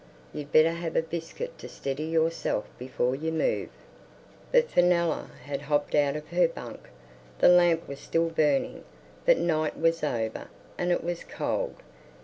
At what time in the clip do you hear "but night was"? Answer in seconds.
9.27-10.03